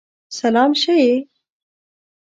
سلام 0.39 0.71
شه 0.81 0.91
یی! 1.03 1.15